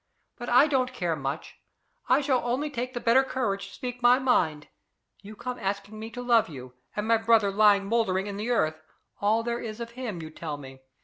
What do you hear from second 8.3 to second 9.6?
the earth all there